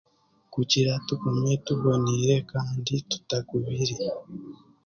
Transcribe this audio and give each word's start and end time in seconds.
Kugira 0.53 0.91
tugume 1.07 1.51
tuboneire 1.65 2.35
kandi 2.51 2.91
tutagubire 3.09 3.95